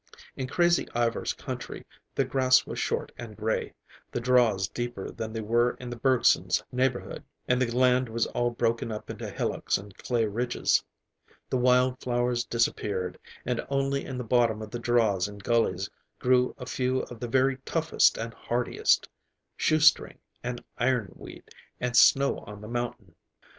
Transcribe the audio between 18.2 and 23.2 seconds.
hardiest: shoestring, and ironweed, and snow on the mountain.